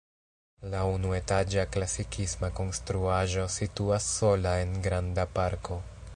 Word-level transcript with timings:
La 0.75 0.79
unuetaĝa 0.91 1.65
klasikisma 1.75 2.49
konstruaĵo 2.61 3.47
situas 3.59 4.09
sola 4.19 4.59
en 4.65 4.77
granda 4.89 5.31
parko. 5.39 5.81